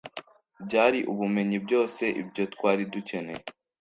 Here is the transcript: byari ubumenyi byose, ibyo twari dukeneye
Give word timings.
byari 0.65 0.99
ubumenyi 1.11 1.57
byose, 1.65 2.03
ibyo 2.21 2.43
twari 2.53 2.83
dukeneye 2.93 3.41